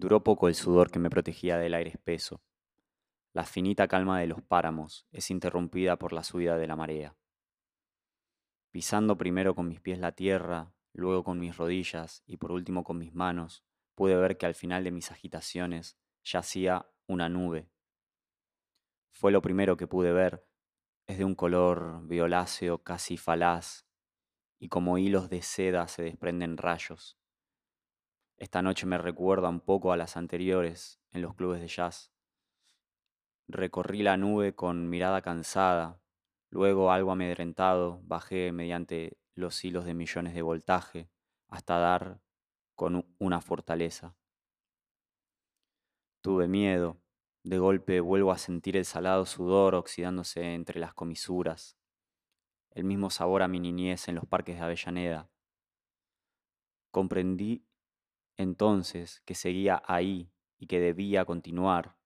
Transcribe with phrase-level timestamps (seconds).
[0.00, 2.40] Duró poco el sudor que me protegía del aire espeso.
[3.34, 7.18] La finita calma de los páramos es interrumpida por la subida de la marea.
[8.70, 12.96] Pisando primero con mis pies la tierra, luego con mis rodillas y por último con
[12.96, 13.62] mis manos,
[13.94, 17.68] pude ver que al final de mis agitaciones yacía una nube.
[19.10, 20.48] Fue lo primero que pude ver,
[21.08, 23.84] es de un color violáceo casi falaz,
[24.58, 27.19] y como hilos de seda se desprenden rayos.
[28.40, 32.10] Esta noche me recuerda un poco a las anteriores en los clubes de jazz.
[33.48, 36.00] Recorrí la nube con mirada cansada,
[36.48, 41.10] luego algo amedrentado bajé mediante los hilos de millones de voltaje
[41.48, 42.22] hasta dar
[42.76, 44.16] con una fortaleza.
[46.22, 46.98] Tuve miedo,
[47.42, 51.76] de golpe vuelvo a sentir el salado sudor oxidándose entre las comisuras,
[52.70, 55.28] el mismo sabor a mi niñez en los parques de Avellaneda.
[56.90, 57.66] Comprendí
[58.40, 61.96] entonces que seguía ahí y que debía continuar.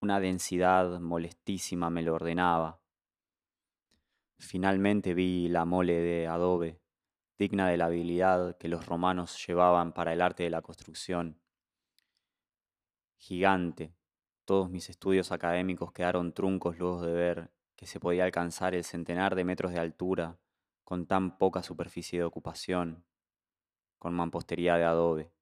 [0.00, 2.80] Una densidad molestísima me lo ordenaba.
[4.38, 6.80] Finalmente vi la mole de adobe,
[7.38, 11.40] digna de la habilidad que los romanos llevaban para el arte de la construcción.
[13.16, 13.94] Gigante,
[14.44, 19.36] todos mis estudios académicos quedaron truncos luego de ver que se podía alcanzar el centenar
[19.36, 20.40] de metros de altura
[20.82, 23.04] con tan poca superficie de ocupación,
[24.00, 25.32] con mampostería de adobe.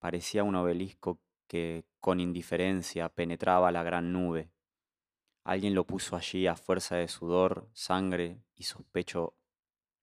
[0.00, 4.50] Parecía un obelisco que con indiferencia penetraba la gran nube.
[5.44, 9.34] Alguien lo puso allí a fuerza de sudor, sangre y sospecho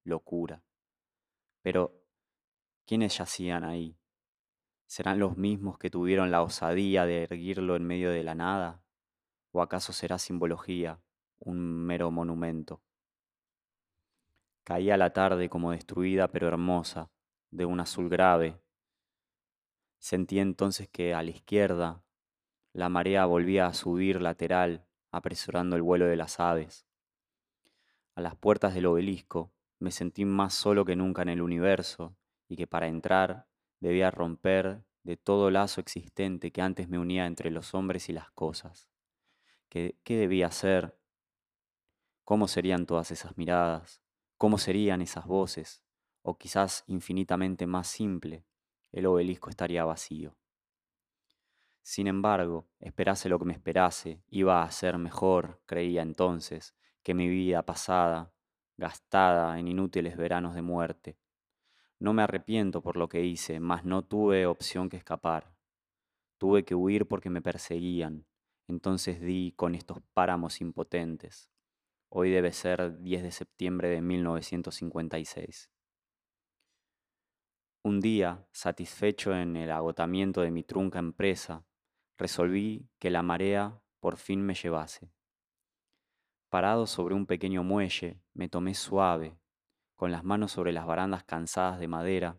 [0.04, 0.62] locura.
[1.62, 2.00] Pero,
[2.86, 3.98] ¿quiénes yacían ahí?
[4.86, 8.80] ¿Serán los mismos que tuvieron la osadía de erguirlo en medio de la nada?
[9.50, 11.00] ¿O acaso será simbología,
[11.40, 12.80] un mero monumento?
[14.62, 17.10] Caía la tarde como destruida pero hermosa,
[17.50, 18.60] de un azul grave,
[19.98, 22.02] Sentí entonces que a la izquierda
[22.72, 26.86] la marea volvía a subir lateral, apresurando el vuelo de las aves.
[28.14, 32.16] A las puertas del obelisco me sentí más solo que nunca en el universo
[32.48, 33.46] y que para entrar
[33.80, 38.30] debía romper de todo lazo existente que antes me unía entre los hombres y las
[38.30, 38.88] cosas.
[39.68, 40.98] ¿Qué, qué debía hacer?
[42.24, 44.02] ¿Cómo serían todas esas miradas?
[44.36, 45.82] ¿Cómo serían esas voces?
[46.22, 48.44] O quizás infinitamente más simple,
[48.92, 50.36] el obelisco estaría vacío.
[51.82, 57.28] Sin embargo, esperase lo que me esperase, iba a ser mejor, creía entonces, que mi
[57.28, 58.32] vida pasada,
[58.76, 61.18] gastada en inútiles veranos de muerte.
[61.98, 65.52] No me arrepiento por lo que hice, mas no tuve opción que escapar.
[66.36, 68.26] Tuve que huir porque me perseguían.
[68.68, 71.50] Entonces di con estos páramos impotentes.
[72.10, 75.70] Hoy debe ser 10 de septiembre de 1956.
[77.88, 81.64] Un día, satisfecho en el agotamiento de mi trunca empresa,
[82.18, 85.10] resolví que la marea por fin me llevase.
[86.50, 89.38] Parado sobre un pequeño muelle, me tomé suave,
[89.96, 92.38] con las manos sobre las barandas cansadas de madera,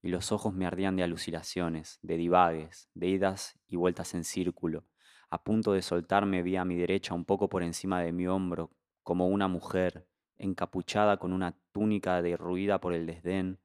[0.00, 4.86] y los ojos me ardían de alucinaciones, de divagues, de idas y vueltas en círculo.
[5.28, 8.70] A punto de soltarme vi a mi derecha un poco por encima de mi hombro,
[9.02, 10.08] como una mujer,
[10.38, 13.60] encapuchada con una túnica derruida por el desdén,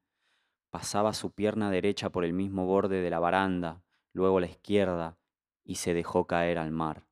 [0.76, 3.82] Pasaba su pierna derecha por el mismo borde de la baranda,
[4.12, 5.18] luego la izquierda,
[5.64, 7.08] y se dejó caer al mar.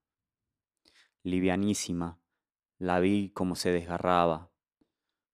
[1.24, 2.20] Livianísima,
[2.78, 4.52] la vi como se desgarraba,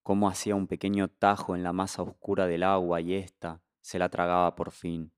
[0.03, 4.09] cómo hacía un pequeño tajo en la masa oscura del agua y ésta se la
[4.09, 5.11] tragaba por fin.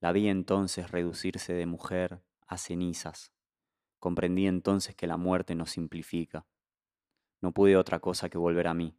[0.00, 3.30] La vi entonces reducirse de mujer a cenizas.
[3.98, 6.46] Comprendí entonces que la muerte nos simplifica.
[7.42, 8.96] No pude otra cosa que volver a mí.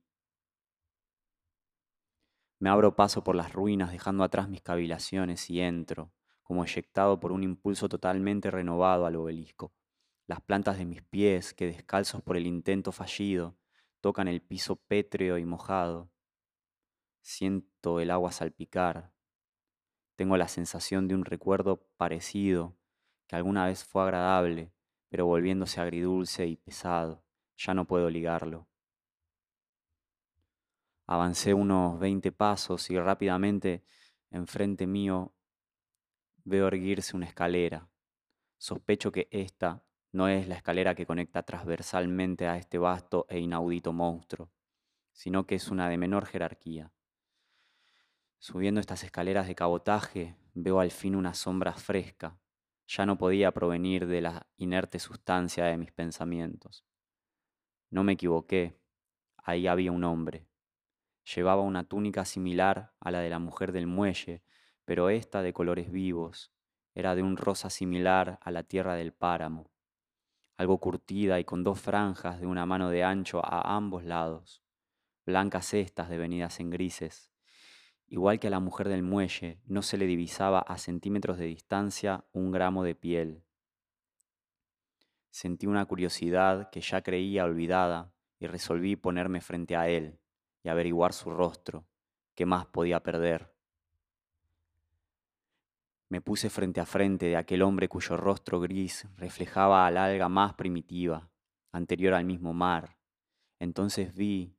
[2.59, 6.11] Me abro paso por las ruinas dejando atrás mis cavilaciones y entro,
[6.43, 9.73] como eyectado por un impulso totalmente renovado al obelisco.
[10.27, 13.57] Las plantas de mis pies, que descalzos por el intento fallido,
[14.01, 16.11] tocan el piso pétreo y mojado.
[17.21, 19.13] Siento el agua salpicar.
[20.15, 22.75] Tengo la sensación de un recuerdo parecido,
[23.27, 24.73] que alguna vez fue agradable,
[25.07, 27.23] pero volviéndose agridulce y pesado.
[27.57, 28.68] Ya no puedo ligarlo.
[31.11, 33.83] Avancé unos 20 pasos y rápidamente
[34.29, 35.33] enfrente mío
[36.43, 37.89] veo erguirse una escalera.
[38.59, 43.91] Sospecho que esta no es la escalera que conecta transversalmente a este vasto e inaudito
[43.91, 44.51] monstruo,
[45.11, 46.91] sino que es una de menor jerarquía.
[48.37, 52.39] Subiendo estas escaleras de cabotaje, veo al fin una sombra fresca.
[52.85, 56.85] Ya no podía provenir de la inerte sustancia de mis pensamientos.
[57.89, 58.79] No me equivoqué,
[59.37, 60.48] ahí había un hombre.
[61.35, 64.41] Llevaba una túnica similar a la de la mujer del muelle,
[64.83, 66.51] pero esta de colores vivos,
[66.95, 69.69] era de un rosa similar a la tierra del páramo,
[70.57, 74.63] algo curtida y con dos franjas de una mano de ancho a ambos lados,
[75.23, 77.31] blancas cestas devenidas en grises.
[78.07, 82.25] Igual que a la mujer del muelle, no se le divisaba a centímetros de distancia
[82.31, 83.43] un gramo de piel.
[85.29, 90.19] Sentí una curiosidad que ya creía olvidada y resolví ponerme frente a él
[90.69, 91.85] averiguar su rostro,
[92.35, 93.53] qué más podía perder.
[96.09, 100.55] Me puse frente a frente de aquel hombre cuyo rostro gris reflejaba al alga más
[100.55, 101.29] primitiva,
[101.71, 102.97] anterior al mismo mar.
[103.59, 104.55] Entonces vi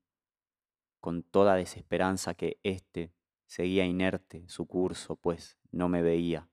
[1.01, 3.13] con toda desesperanza que éste
[3.47, 6.49] seguía inerte su curso, pues no me veía.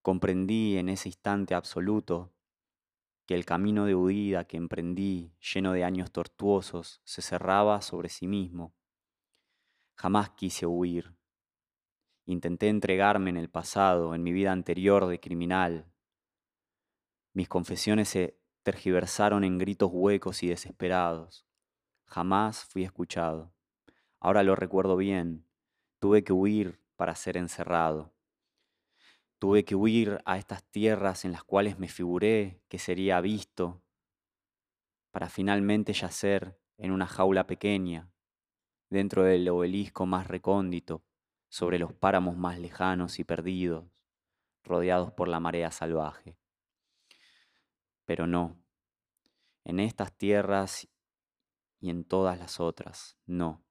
[0.00, 2.33] Comprendí en ese instante absoluto
[3.26, 8.26] que el camino de huida que emprendí, lleno de años tortuosos, se cerraba sobre sí
[8.26, 8.74] mismo.
[9.96, 11.14] Jamás quise huir.
[12.26, 15.90] Intenté entregarme en el pasado, en mi vida anterior de criminal.
[17.32, 21.46] Mis confesiones se tergiversaron en gritos huecos y desesperados.
[22.06, 23.52] Jamás fui escuchado.
[24.20, 25.46] Ahora lo recuerdo bien.
[25.98, 28.13] Tuve que huir para ser encerrado.
[29.38, 33.82] Tuve que huir a estas tierras en las cuales me figuré que sería visto,
[35.10, 38.10] para finalmente yacer en una jaula pequeña,
[38.90, 41.04] dentro del obelisco más recóndito,
[41.48, 43.84] sobre los páramos más lejanos y perdidos,
[44.64, 46.36] rodeados por la marea salvaje.
[48.04, 48.60] Pero no,
[49.64, 50.88] en estas tierras
[51.80, 53.64] y en todas las otras, no.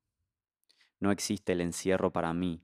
[0.99, 2.63] No existe el encierro para mí.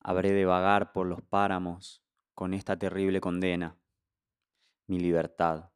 [0.00, 2.02] Habré de vagar por los páramos
[2.34, 3.76] con esta terrible condena,
[4.86, 5.71] mi libertad.